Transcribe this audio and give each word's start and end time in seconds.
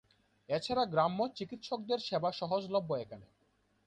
এছাড়া 0.49 0.83
গ্রাম্য 0.85 1.19
চিকিৎসকদের 1.37 1.99
সেবা 1.99 2.29
সহজ 2.31 2.63
লভ্য 2.69 2.91
এখানে। 2.95 3.27